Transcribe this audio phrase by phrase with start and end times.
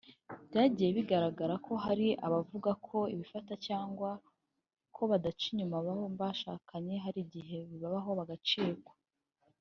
[0.49, 4.09] Byagiye bigaragara ko hari abavuga ko bifata cyangwa
[4.95, 8.93] ko badaca inyuma abo bashakanye hari igihe bibabaho bagacikwa